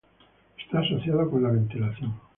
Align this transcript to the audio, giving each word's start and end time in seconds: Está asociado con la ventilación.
Está 0.57 0.79
asociado 0.79 1.29
con 1.29 1.43
la 1.43 1.51
ventilación. 1.51 2.13